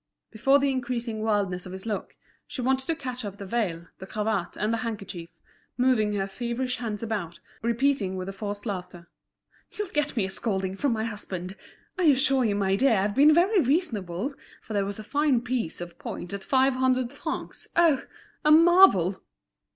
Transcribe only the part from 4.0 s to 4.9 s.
cravat, and the